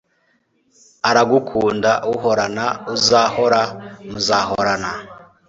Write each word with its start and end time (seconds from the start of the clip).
aragukunda 1.09 1.91
uhorana 2.13 2.65
uzahora 2.95 3.61
Muzahorana 4.09 4.91